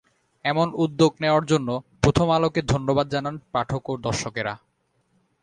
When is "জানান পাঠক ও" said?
3.09-3.93